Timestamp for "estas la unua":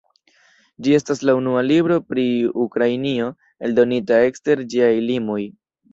0.99-1.61